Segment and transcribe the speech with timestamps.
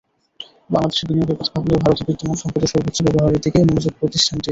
[0.69, 4.49] বাংলাদেশে বিনিয়োগের কথা ভাবলেও ভারতে বিদ্যমান সম্পদের সর্বোচ্চ ব্যবহারের দিকেই মনোযোগ প্রতিষ্ঠানটির।